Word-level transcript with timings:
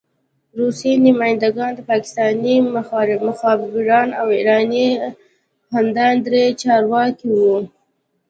روسي 0.59 0.91
نماینده 1.05 1.49
ګان، 1.57 1.73
پاکستاني 1.89 2.55
مخبران 2.75 4.09
او 4.19 4.27
ایراني 4.37 4.87
اخندان 5.65 6.15
درې 6.25 6.43
چارکه 6.61 7.25
وو. 7.39 7.55